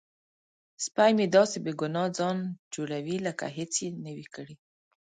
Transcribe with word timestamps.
سپی 0.85 1.11
مې 1.17 1.25
داسې 1.37 1.57
بې 1.65 1.71
ګناه 1.81 2.09
ځان 2.17 2.37
جوړوي 2.73 3.17
لکه 3.27 3.45
هیڅ 3.57 3.73
یې 3.83 3.89
نه 4.03 4.11
وي 4.17 4.27
کړي. 4.35 4.55